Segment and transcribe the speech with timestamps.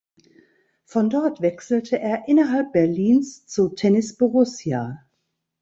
[0.83, 5.05] Von dort wechselte er innerhalb Berlins zu Tennis Borussia.